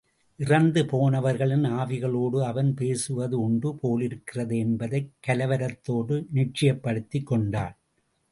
இறந்து 0.39 0.83
போனவர்களின் 0.83 1.65
ஆவிகளோடு 1.73 2.43
அவன் 2.43 2.73
பேசுவது 2.73 3.39
உண்டு 3.41 3.77
போலிருக்கிறது 3.81 4.57
என்பதை 4.57 5.01
கலவரத்தோடு 5.27 6.25
நிச்சயப் 6.31 6.83
படுத்திக் 6.83 7.27
கொண்டாள். 7.27 7.75